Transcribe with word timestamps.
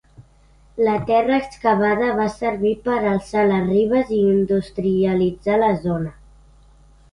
La 0.85 0.93
terra 1.09 1.35
excavada 1.41 2.07
va 2.21 2.25
servir 2.37 2.71
per 2.89 2.97
a 3.03 3.05
alçar 3.11 3.45
les 3.53 3.63
ribes 3.69 4.11
i 4.19 4.19
industrialitzar 4.33 5.63
la 5.67 5.73
zona. 5.87 6.19